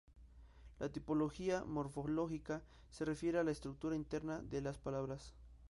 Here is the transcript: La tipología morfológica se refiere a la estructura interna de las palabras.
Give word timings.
La 0.79 0.89
tipología 0.89 1.63
morfológica 1.63 2.63
se 2.89 3.05
refiere 3.05 3.37
a 3.37 3.43
la 3.43 3.51
estructura 3.51 3.95
interna 3.95 4.41
de 4.41 4.61
las 4.61 4.79
palabras. 4.79 5.35